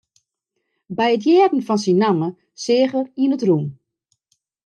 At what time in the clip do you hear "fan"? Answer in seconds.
1.67-1.79